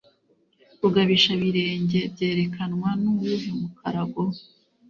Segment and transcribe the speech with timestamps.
[0.81, 4.23] rugabishabirenge’ byerekanwa n’uwuhe mukarago’